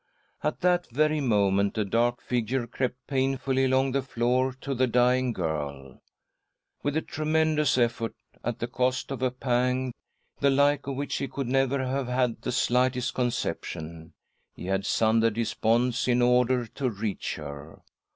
[0.41, 5.31] At that very moment a dark figure crept painfully along the floor to the dying
[5.31, 6.01] girl.
[6.81, 9.93] With a tremendous effort, and at the cost of a pang
[10.39, 12.41] the like of which he could never have had.
[12.41, 14.13] the slightest conception,
[14.55, 17.83] he had sundered his bonds in order to reach her.